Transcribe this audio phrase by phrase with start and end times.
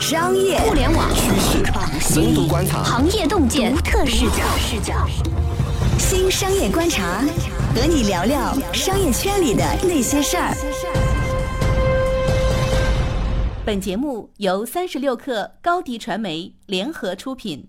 [0.00, 1.64] 商业、互联网、趋势、
[1.98, 4.94] 深度观察、行业洞见、独特视角、视角。
[5.98, 7.20] 新商业观察，
[7.74, 10.54] 和你聊聊商业圈里的那些事儿。
[13.66, 17.66] 本节目由三十六克高低传媒联合出品。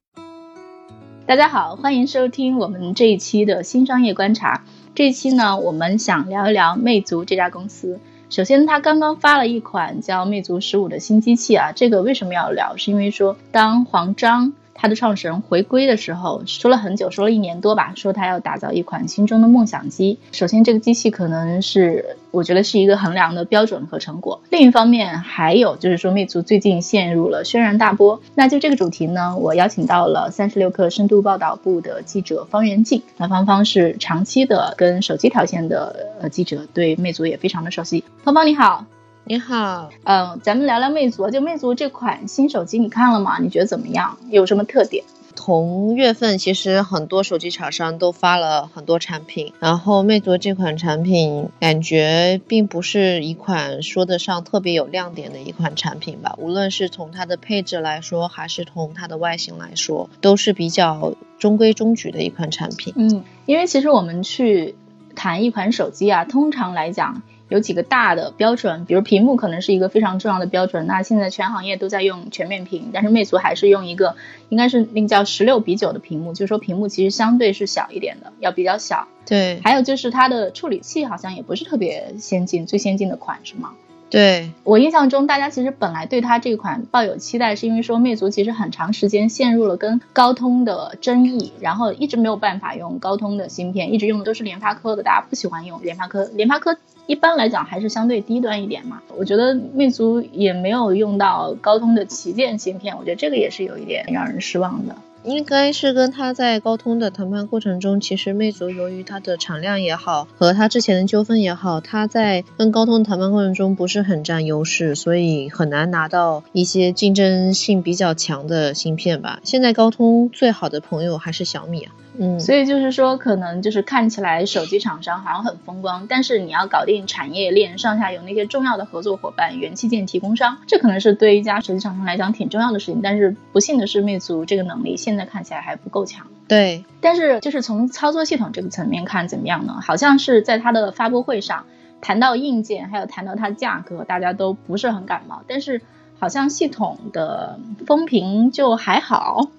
[1.26, 4.64] 大家好，欢迎收听我们这一期的新商业观察。
[4.94, 8.00] 这一期呢，我们想聊一聊魅族这家公司。
[8.32, 12.78] 首先，他刚刚发了一款叫魅族十五的新机器啊，这个为什么要聊？
[12.78, 14.54] 是因为说当黄章。
[14.82, 20.18] 他的创始人回归的时候说了很久，说了一年多吧，说他要打造一款心中的梦想机。
[20.32, 24.42] 首先，这个机器可能是我觉得是一个衡量的标准和成果。
[24.50, 28.20] 另一方面，还有就是说，魅族最近陷入了轩然大波。
[28.34, 33.04] 那就这个主题呢，我邀请到了三十六氪深度报道部的记者方元静。
[33.18, 38.04] 那芳芳是长期的跟手机条线的呃记者，对魅族也非常的熟悉。
[38.24, 38.84] 芳芳你好。
[39.24, 41.30] 你好，嗯，咱们聊聊魅族。
[41.30, 43.38] 就魅族这款新手机，你看了吗？
[43.40, 44.18] 你觉得怎么样？
[44.30, 45.04] 有什么特点？
[45.36, 56.36] 同月份其实很多手机厂商都发了很多产品，然后魅族这款产品感觉并不是一款说得上特别有亮点的一款产品吧。
[56.38, 62.94] 无论是从它的配置来说，还是从它的外形来说，都是比较中规中矩的一款产品。
[62.98, 64.76] 嗯，因为其实我们去
[65.16, 67.22] 谈一款手机啊，通常来讲。
[67.52, 70.88] 有几个大的标准，比如屏幕可能是一个非常重要的标准。
[70.88, 74.16] 那现在全行业都在用全面屏，但是魅族还是用一个，
[74.48, 79.06] 应该是那个叫十六比九的屏幕，就是说屏幕其实相对是小一点的，要比较小。
[79.26, 79.60] 对。
[79.62, 83.72] 还有就是它的处理器好像也不是特别先进，最先进的款是吗？
[84.10, 96.76] 对我印象中，大家其实本来对它这款抱有期待，是因为说魅族其实很长时间陷入了跟高通的争议，然后一直没有办法用高通的芯片，一直用的都是联发科的，大家不喜欢用联发科，联发科
[97.12, 99.02] 一般来讲还是相对低端一点嘛。
[99.18, 104.96] 我觉得魅族也没有用到高通的旗舰芯片，我觉得这个也是有一点让人失望的。
[105.24, 119.42] 应该是跟他在高通的谈判过程中，其实魅族由于它的产量也好，和它之前的纠纷也好，它在跟高通谈判过程中不是很占优势，所以很难拿到一些竞争性比较强的芯片吧。
[119.44, 121.92] 现在高通最好的朋友还是小米啊。
[122.18, 133.02] 嗯，所以就是说，可能就是看起来手机厂商好像很风光，但是你要搞定产业链上下游那些重要的合作伙伴、元器件提供商，这可能是对一家手机厂商来讲挺重要的事情。
[133.02, 136.28] 但是不幸的是，魅族这个能力现在看起来还不够强。
[136.48, 139.80] 对，但是就是从操作系统这个层面看怎么样呢？
[139.82, 141.66] 好像是在它的发布会上
[142.02, 145.44] 谈到硬件，还有谈到它价格，大家都不是很感冒。
[145.48, 145.82] 但是
[146.20, 147.58] 好像系统的
[147.88, 149.50] 风评就还好。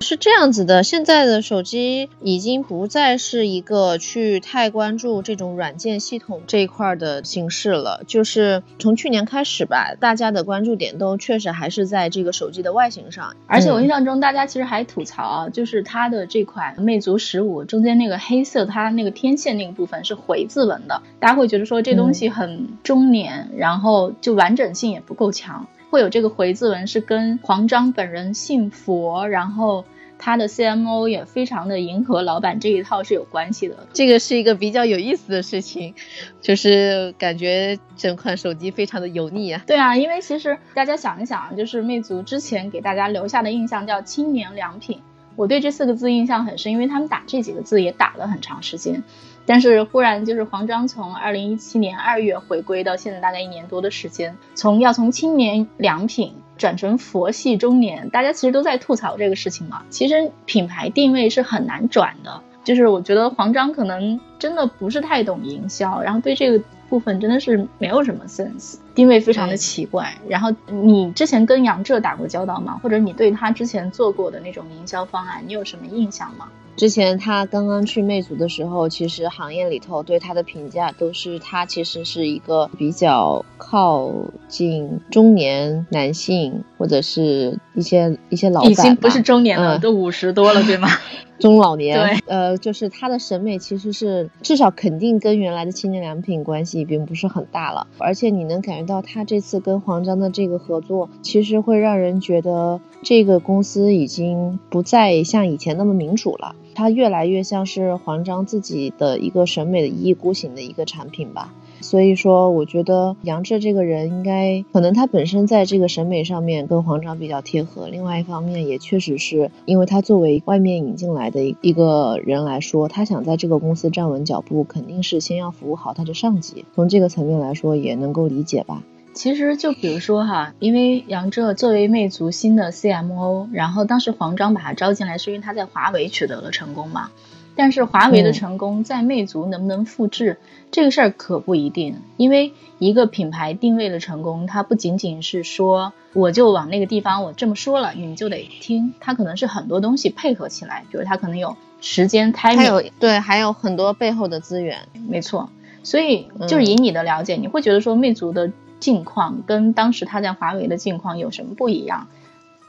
[0.00, 8.02] 是这样子的，现在的手机已经不再是一个去太关注这种软件系统这一块的形式了。
[8.06, 13.36] 就是从去年开始吧，大家的关注点都确实还是在这个手机的外形上。
[13.46, 25.66] 而且我印象中，大家其实还吐槽啊，就是它的这款魅族十五中间那个黑色，它那个天线那个部分是回字纹的，大家会觉得说这东西很中年，然后就完整性也不够强。
[25.90, 29.84] 会有这个回字纹是跟黄章本人信佛，然后
[30.18, 33.86] 他的 CMO 也非常的迎合老板这一套是有关系的。
[33.92, 35.94] 这个是一个比较有意思的事情，
[36.40, 39.62] 就是感觉整款手机非常的油腻啊。
[39.66, 45.00] 对啊，因为其实大家想一想，就是魅族之前给大家留下的印象叫青年良品，
[45.36, 49.04] 我对这四个字印象很深，因为他们打这几个字也打了很长时间。
[49.48, 59.82] 但是忽然就是黄章从二零一七年二月回归到现在大概一年多的时间，从要从青年良品转成佛系中年，大家其实都在吐槽这个事情嘛。
[59.88, 70.12] 其实品牌定位是很难转的，就是我觉得黄章可能真的不是太懂营销，然后对这个部分真的是没有什么 sense，定位非常的奇怪。
[70.26, 72.80] 然后你之前跟杨浙打过交道吗？
[72.82, 76.48] 或者你对他之前做过的那种营销方案，你有什么印象吗？
[76.74, 84.10] 之前他刚刚去魅族的时候，其实行业里头对他的评价都是他其实是一个比较靠
[84.48, 90.88] 近中年男性或者是一些一些老板，已经不是中年了，都五十多了，对吗？
[91.38, 106.56] 中老年，对，呃，就是他的审美其实是至少肯定跟原来的青年良品关系并不是很大了，而且你能感觉到他这次跟黄章的这个合作，其实会让人觉得这个公司已经不再像以前那么民主了。
[106.74, 128.82] 它越来越像是黄章自己的一个审美的一意孤行的一个产品吧，所以说我觉得杨志这个人应该可能他本身在这个审美上面跟黄章比较贴合，另外一方面也确实是因为他作为外面引进来的一个人来说，他想在这个公司站稳脚步，肯定是先要服务好他的上级，从这个层面来说也能够理解吧。
[129.14, 137.10] 其实就比如说哈，因为杨浙作为魅族新的 CMO，然后当时黄章把他招进来，是因为他在华为取得了成功嘛。
[137.58, 140.38] 但是华为的成功在魅族能不能复制，
[140.70, 141.96] 这个事儿可不一定。
[142.16, 148.94] 因为一个品牌定位的成功，它不仅仅是说我就往那个地方我这么说了，你们就得听。
[149.00, 154.86] 它可能是很多东西配合起来，比如它可能有时间 timing，还有对，还有很多背后的资源。
[155.08, 155.50] 没错。
[155.82, 162.06] 所以就是以你的了解，你会觉得说魅族的境况跟当时它在华为的境况有什么不一样？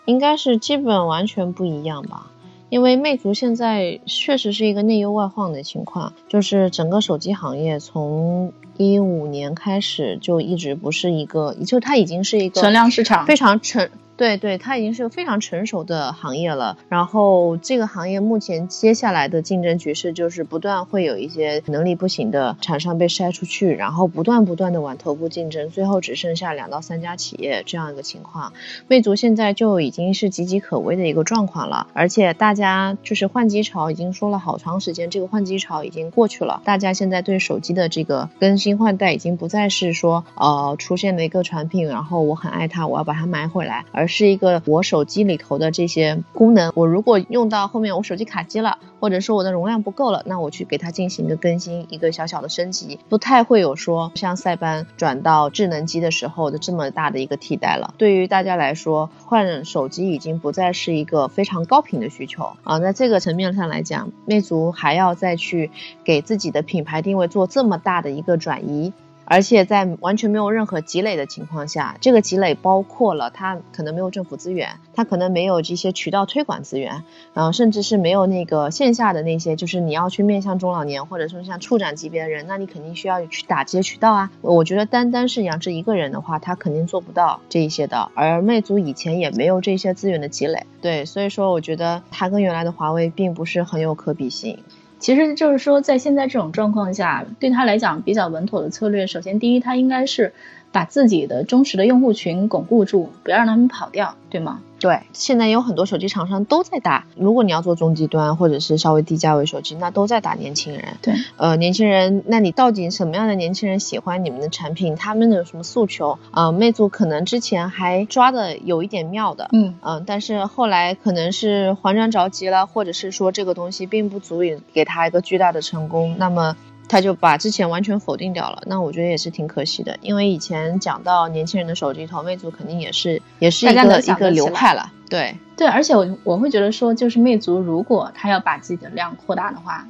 [0.06, 2.31] 应该是基本完全不一样吧。
[2.69, 13.89] 因为魅族现在确实是一个内忧外患的情况，就是整个手机行业从一五年开始就一直不是一个，就它已经是一个存量市场非常成。
[14.19, 16.77] 对对，它已经是个非常成熟的行业了。
[16.89, 28.51] 然后这个行业目前接下来的竞争局势就是不断会有一些能力不行的厂商被筛出去，然后不断不断的往头部竞争，最后只剩下两到三家企业这样一个情况。
[28.89, 36.62] 魅族现在就已经是岌岌可危的一个状况了，而且大家就是换机潮已经说了好长时间，这个换机潮已经过去了。
[36.66, 57.94] 大家现在对手机的这个更新换代已经不再是说呃出现了一个产品，然后我很爱它，我要把它买回来，而是一个我手机里头的这些功能，我如果用到后面我手机卡机了，或者说我的容量不够了，那我去给它进行一个更新，一个小小的升级，不太会有说像塞班转到智能机的时候的这么大的一个替代了。
[57.97, 62.79] 对于大家来说，换手机已经不再是一个非常高频的需求啊。
[62.79, 65.71] 在这个层面上来讲，魅族还要再去
[66.03, 68.91] 给自己的品牌定位做这么大的一个转移。
[69.29, 77.03] 而且在完全没有任何积累的情况下，这个积累包括了它可能没有政府资源，它可能没有这些渠道推广资源，
[77.35, 84.31] 然后甚至是没有那个线下的那些，就是你要去面向中老年或者说像处长级别的人，那你肯定需要去打这些渠道啊。
[84.41, 88.09] 我觉得单单是杨志一个人的话，他肯定做不到这一些的。
[88.15, 94.57] 而魅族以前也没有这些资源的积累，对，所以说我觉得他跟原来的华为并不是很有可比性。
[94.99, 100.33] 其实就是说，在现在这种状况下，对他来讲比较稳妥的策略，首先第一，他应该是
[100.71, 104.62] 把自己的忠实的用户群巩固住，不要让他们跑掉，对吗？
[104.80, 107.06] 对，现在有很多手机厂商都在打。
[107.18, 110.95] 如果你要做中低端或者是稍微低价位手机，那都在打年轻人。
[111.01, 114.95] 对，呃，年轻人，那你到底什么样的年轻人喜欢你们的产品？
[114.95, 116.18] 他们有什么诉求？
[116.31, 126.56] 啊，魅族可能之前还抓的有一点妙的，嗯嗯，但是后来可能是黄章着急了，或者是说这个东西并不足以给他一个巨大的成功，那么。
[126.89, 139.88] 他就把之前完全否定掉了，那我觉得也是挺可惜的，因为以前讲到年轻人的手机，头魅族肯定也是也是一个一个流派了，对对，而且我我会觉得说，就是魅族如果他要把自己的量扩大的话，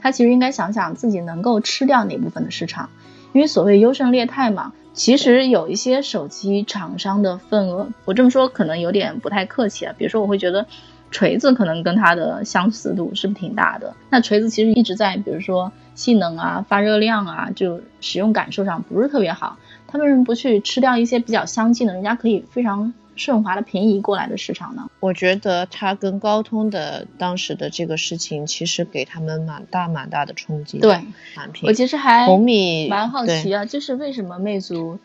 [0.00, 2.90] 他其实应该想想自己能够吃掉哪部分的市场，
[3.32, 10.66] 因为所谓优胜劣汰嘛，其实有一些手机厂商的份额，我这么说可能有点不太客气啊，比如说我会觉得。
[11.10, 13.94] 锤子可能跟它的相似度是不是挺大的？
[14.10, 19.58] 那锤子其实一直在，比如说性能啊、发热量啊，就使用感受上不是特别好。
[19.88, 24.88] 他为什么不去吃掉一些比较相近的，人家可以非常顺滑的平移过来的市场呢？
[25.00, 30.78] 我觉得它跟高通的当时的这个事情，其实给他们蛮大蛮大的冲击。
[30.78, 30.92] 对，
[31.34, 31.66] 产品。
[31.66, 35.00] 我其实还红米蛮好奇啊，就是为什么魅族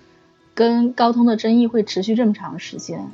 [0.53, 3.09] 跟高通的争议会持续这么长时间？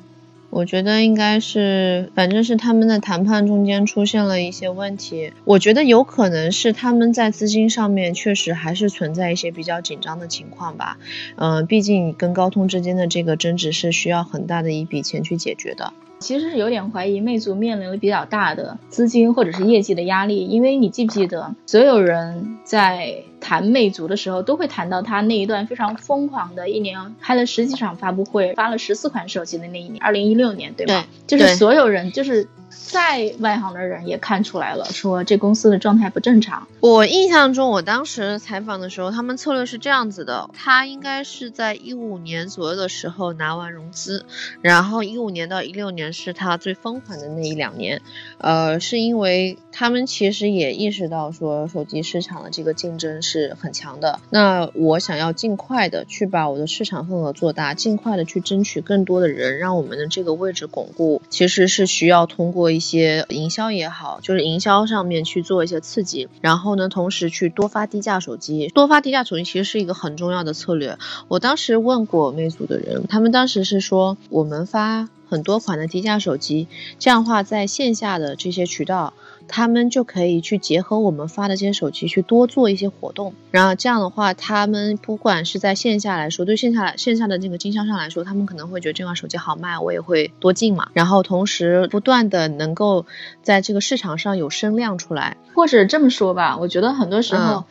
[0.51, 5.31] 我觉得应该是，反正是他们的谈判中间出现了一些问题。
[5.46, 10.98] 我觉得有可能是他们在资金上面确实还是存在一些比较紧张的情况吧。
[11.38, 15.93] 嗯，毕竟跟高通之间的这个争执是需要很大的一笔钱去解决的。
[16.20, 31.05] 其实是有点怀疑魅族面临了比较大的资金或者是业绩的压力，因为你记不记得，所有人在谈魅族的时候，都会谈到他那一段非常疯狂的一年，开了十几场发布会，发了十四款手机的那一年，二零一六年，对吧？
[31.27, 32.48] 对，就是所有人就是。
[32.72, 36.68] 再外行的人也看出来了，说这公司的状态不正常。
[36.80, 44.25] 我印象中，我当时采访的时候，他们策略是这样子的：他应该是在一五年左右的时候拿完融资，
[44.62, 48.01] 然后一五年到一六年是他最疯狂的那一两年。
[48.38, 54.20] 呃，是因为他们其实也意识到说手机市场的这个竞争是很强的。
[54.30, 62.72] 那我想要尽快的去把我的市场份额做大，尽快的去争取更多的人，让我们的这个位置巩固，其实是需要通过做。
[62.72, 70.98] 一些营销也好，就是营销上面去做一些刺激，然后呢，同时去多发低价手机，多发低价手机其实是一个很重要的策略。
[71.27, 76.67] 我当时问过魅族的人，他们当时是说，我们发很多款的低价手机，
[77.00, 79.13] 这样的话在线下的这些渠道。
[79.47, 83.33] 他们就可以去结合我们发的这些手机去多做一些活动。
[83.50, 90.89] 然后这样的话，他们不管是在线下来说，对线下线下的这个经销商来说，他们可能会觉得这款手机好卖，我也会多进嘛。
[90.93, 93.05] 然后同时不断的能够
[93.41, 97.65] 在这个市场上有声量出来，或者这么说吧，我觉得很多时候，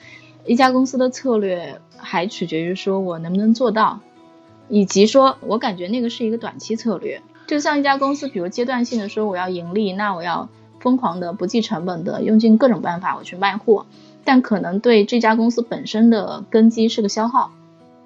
[0.44, 4.00] 一家公司的策略还取决于说我能不能做到，
[4.68, 7.22] 以及说我感觉那个是一个短期策略。
[7.50, 13.86] 就像一家公司，比如阶段性的说我要盈利，那我要疯狂的不计成本的用尽各种办法我去卖货，
[14.22, 17.50] 但可能对这家公司本身的根基是个消耗。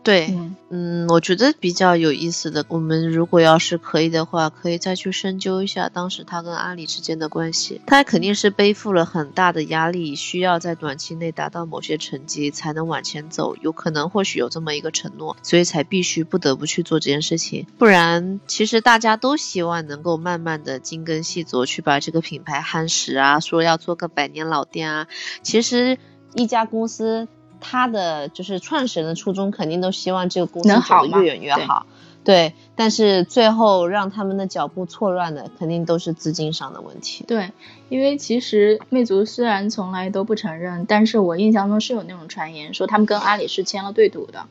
[0.05, 7.81] 对，嗯，我觉得比较有意思的，我们如果要是可以的话，可以再去深究一下当时他跟阿里之间的关系。
[7.87, 17.67] 他肯定是背负了很大的压力，需要在短期内达到某些成绩才能往前走，有可能或许有这么一个承诺，所以才必须不得不去做这件事情。
[17.79, 25.09] 不然，其实大家都希望能够慢慢的精耕细作，去把这个品牌夯实啊，说要做个百年老店啊。
[25.43, 25.99] 其实
[26.35, 27.27] 一家公司。
[27.67, 31.87] 他的就是创始人的初衷，肯定都希望这个公司走得越远越好。
[32.23, 37.25] 对，但是最后让他们的脚步错乱的，肯定都是资金上的问题。
[37.27, 37.51] 对，
[37.89, 44.45] 因为其实魅族虽然从来都不承认，但是我印象中是有那种传言说他们跟阿里是签了对赌的。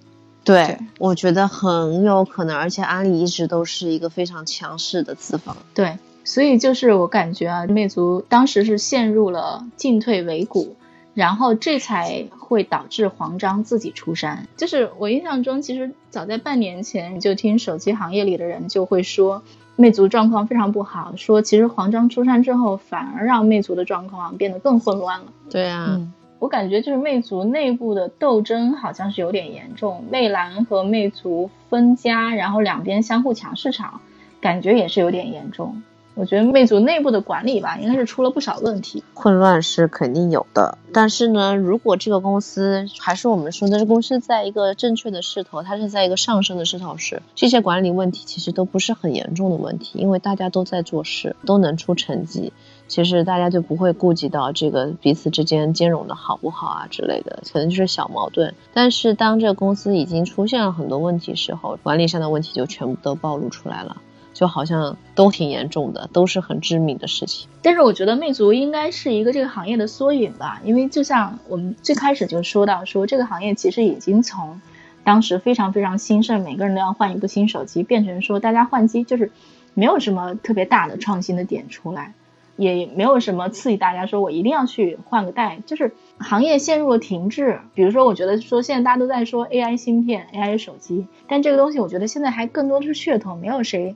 [0.43, 5.55] 对，我觉得很有可能，而且阿里一直都是一个非常强势的资方。
[5.73, 10.75] 对，所以就是我感觉啊，魅族当时是陷入了进退维谷。
[11.13, 14.47] 然后这才会导致黄章自己出山。
[14.57, 19.43] 就是我印象中，其实早在半年前就听手机行业里的人就会说，
[19.75, 21.13] 魅族状况非常不好。
[21.15, 25.25] 说其实黄章出山之后，反而让魅族的状况变得更混乱了。
[25.49, 25.99] 对啊，
[26.39, 34.01] 我感觉就是魅族内部的斗争好像是有点严重，魅蓝和魅族分家，然后两边相互抢市场，
[34.41, 35.81] 感觉也是有点严重。
[36.15, 40.77] 我觉得魅族内部的管理吧，应该是出了不少问题，混乱是肯定有的。
[40.93, 52.53] 但是呢，如果这个公司还是我们说的，这公司在一个正确的势头，它是在一个上升的势头时，这些管理问题其实都不是很严重的问题，因为大家都在做事，都能出成绩，
[52.87, 58.53] 其实大家就不会顾及到这个彼此之间兼容的好不好啊之类的，可能就是小矛盾。
[58.71, 63.97] 但是当这个公司已经出现了很多问题时候，管理上的问题就全部都暴露出来了。
[64.33, 67.47] 就好像都挺严重的，都是很致命的事情。
[67.61, 74.59] 但是我觉得魅族应该是一个这个行业的缩影吧，因为就像我们最开始就说到，说这个行业其实已经从
[75.03, 79.31] 当时非常非常兴盛，每个人都要换一部新手机，变成说大家换机就是
[79.73, 82.13] 没有什么特别大的创新的点出来，
[82.55, 87.59] 也没有什么刺激大家说我一定要去换个代，就是行业陷入了停滞。
[87.73, 93.95] 比如说，我觉得说现在大家都在说 AI 芯片、AI 手机，但这个东西我觉得现在还更多的是噱头，没有谁。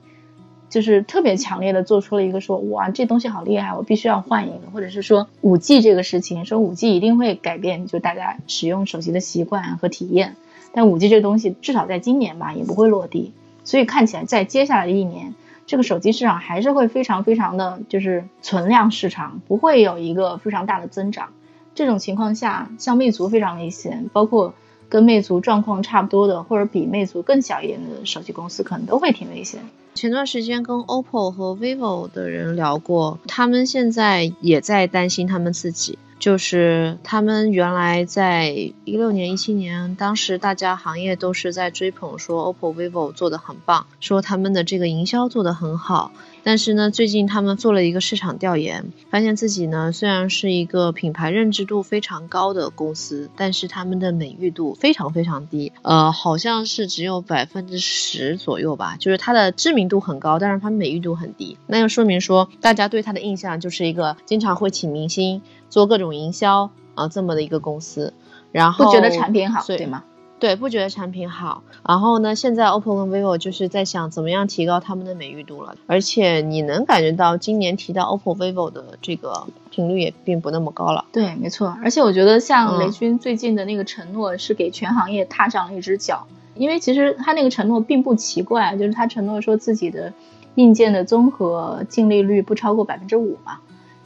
[0.68, 10.36] 就是特别强烈的做出了一个说哇这东西好厉害，我必须要换一个，或者是说五 G 这个事情，说五 G 一定会改变就大家使用手机的习惯和体验，
[10.72, 13.32] 但五 G 这东西至少在今年吧也不会落地，
[13.64, 15.34] 所以看起来在接下来的一年，
[15.66, 21.30] 这个手机市场还是会非常非常的就是存量市场，不会有一个非常大的增长。
[21.74, 24.52] 这种情况下，像魅族非常危险，包括
[24.88, 29.60] 跟魅族状况差不多的或者比魅族更小一点的手机公司，可能都会挺危险。
[29.94, 35.98] 前段时间跟 OPPO 和 VIVO 的人聊过，他们现在也在担心他们自己。
[36.18, 46.10] 就是他们原来在一六年、一七年，当时大家行业都是在追捧说 OPPO、VIVO 做的很棒，说他们的这个营销做的很好。
[46.44, 58.96] 但是呢，最近他们做了一个市场调研，发现自己呢虽然是一个品牌认知度非常高的公司，但是他们的美誉度非常非常低，呃，好像是只有百分之十左右吧。
[58.98, 61.58] 就是它的知名度很高，但是它美誉度很低。
[61.66, 65.42] 那就说明说，大家对它的印象就是一个经常会请明星。
[65.70, 68.12] 做各种营销啊，这么的一个公司，
[68.52, 70.04] 然后不觉得产品好，对吗？
[70.40, 71.64] 对，不觉得产品好。
[71.84, 75.74] 然后呢，现在 OPPO 跟 VIVO 就是在想怎么样提高他们的美誉度了。
[75.88, 81.06] 而且你能感觉到今年提到 OPPO、VIVO 的这个频率也并不那么高了。
[81.10, 81.76] 对，没错。
[81.82, 90.12] 而且我觉得像雷军最近的那个承诺是给全行业踏上了一只脚，因为其实他那个承诺并不奇怪，就是他承诺说自己的
[90.54, 93.58] 硬件的综合净利率不超过百分之五嘛。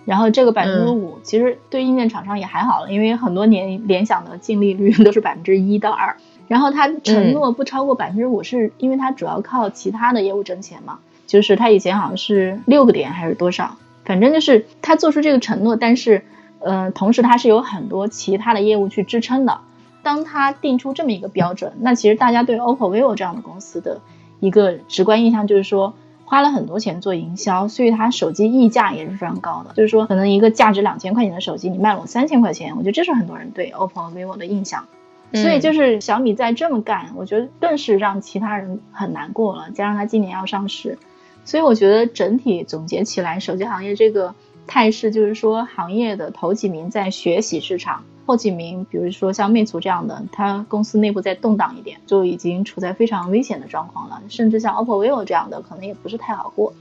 [0.04, 6.16] 然后这个百分之五，其实对硬件厂商也还好了，因为很多年联想的净利率 都是百分之一到二。
[6.49, 10.99] 然后他承诺不超过百分之五，是因为他主要靠其他的业务挣钱嘛？
[11.26, 16.25] 就是他以前好像是六个点还是多少，反正就是他做出这个承诺，但是，
[16.59, 19.61] 呃，同时他是有很多其他的业务去支撑的。
[20.02, 24.00] 当他定出这么一个标准，那其实大家对 OPPO、vivo 这样的公司的
[24.40, 25.94] 一个直观印象就是说。
[26.33, 29.75] 花了很多钱做营销，所以它手机溢价也是非常高的。
[29.75, 34.87] 就是说，可能一个价值两千块钱的手机，你卖了我三千块钱，我觉得这是很多人对 OPPO、vivo 的印象。
[35.35, 39.71] 所以就是小米在这么干，我觉得更是让其他人很难过了。
[39.73, 40.97] 加上它今年要上市，
[41.45, 44.35] 所以我觉得整体总结起来，手机行业这个
[44.67, 54.23] 态势就是说，行业的头几名在学习市场，后几名，比如说像魅族这样的，它公司内部再动荡一点，就已经处在非常危险的状况了。
[54.29, 56.73] 甚至像 OPPO、vivo 这样的，可能也不是太好过。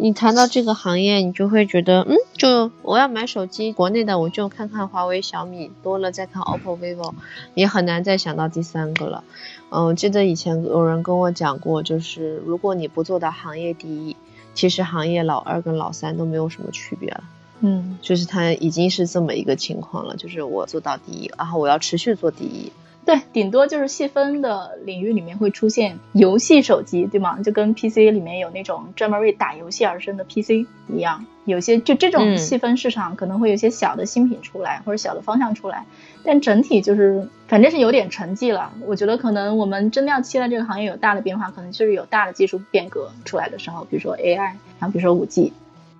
[0.00, 7.12] 你谈到这个行业，你就会觉得，嗯，就我要买手机，国内的我就看看华为、小米，多了再看 OPPO、vivo，
[7.54, 9.24] 也很难再想到第三个了。
[9.70, 14.16] 嗯，我记得以前有人跟我讲过，就是如果你不做到行业第一，
[14.54, 17.24] 其实行业老二跟老三都没有什么区别了。
[17.60, 22.72] 嗯，就是它已经是这么一个情况了，就是我做到第一，然后我要持续做第一。
[23.04, 27.40] 对，顶多就是细分的领域里面会出现游戏手机，对吗？
[27.42, 35.86] 就跟 PC 里面有那种专门为打游戏而生的 PC 一样，有些就这种细分市场可能会有些小的新品出来，或者小的方向出来，
[36.22, 38.70] 但整体就是反正是有点沉寂了。
[38.86, 44.36] 我觉得可能我们真的要期待这个行业有大的变化，可能就是有大的技术变革出来的时候，比如说 AI，
[44.78, 45.54] 然后比如说五 G。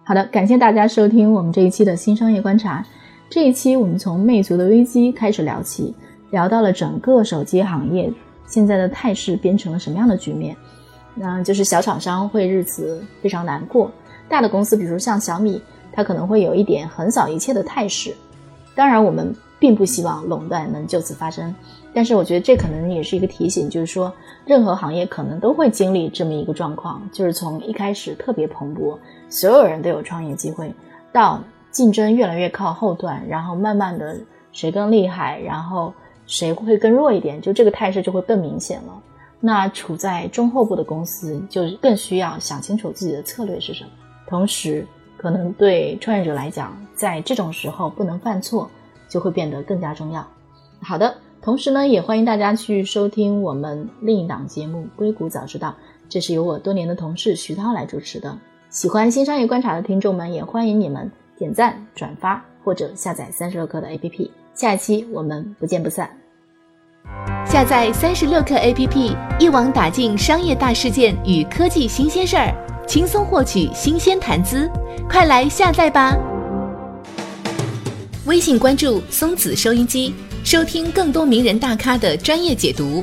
[0.09, 2.83] 好的，感谢大家收听我们这一期的新商业观察。
[3.29, 5.95] 这一期我们从魅族的危机开始聊起。
[6.31, 8.11] 聊到了整个手机行业
[8.47, 10.57] 现在的态势变成了什么样的局面，
[11.15, 13.93] 那就是小厂商会日子非常难过，
[14.31, 15.61] 大的公司比如像小米，
[15.93, 18.15] 它可能会有一点横扫一切的态势。
[18.75, 21.55] 当然，我们并不希望垄断能就此发生，
[21.93, 24.13] 但是我觉得这可能也是一个提醒，就是说
[24.45, 28.99] 任何行业可能都会经历这么一个状况，就是从一开始特别蓬勃，
[29.29, 30.73] 所有人都有创业机会，
[31.13, 34.17] 到竞争越来越靠后段，然后慢慢的
[34.53, 35.93] 谁更厉害，然后。
[36.31, 39.03] 谁会更弱一点，就这个态势就会更明显了。
[39.41, 43.91] 那处在中后部的公司就更需要想清楚自己的策略是什么。
[44.27, 44.87] 同时，
[45.17, 48.71] 可能对创业者来讲，在这种时候不能犯错，
[49.09, 50.27] 就会变得更加重要。
[50.81, 55.69] 好的，同时呢，也欢迎大家去收听我们另一档节目《硅谷早知道》，
[56.09, 58.39] 这是由我多年的同事徐涛来主持的。
[58.71, 64.31] 喜欢新商业观察的听众们，也欢迎你们点赞、转发或者下载三十六课的 APP。
[64.55, 66.11] 下一期我们不见不散。
[67.47, 72.55] 下载三十六课 APP，一网打尽商业大事件与科技新鲜事儿，
[72.87, 74.71] 轻松获取新鲜谈资，
[75.09, 76.15] 快来下载吧！
[78.29, 80.13] 微信关注松子收音机，
[80.45, 83.03] 收听更多名人大咖的专业解读。